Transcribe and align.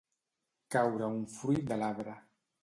Caure 0.75 1.09
un 1.17 1.27
fruit 1.35 1.61
de 1.69 1.79
l'arbre. 1.83 2.19